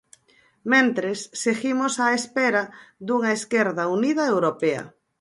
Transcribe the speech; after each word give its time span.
Mentres, 0.71 1.19
seguimos 1.43 1.93
á 2.05 2.07
espera 2.19 2.63
dunha 3.07 3.31
esquerda 3.39 3.83
unida 3.97 4.23
europea. 4.33 4.83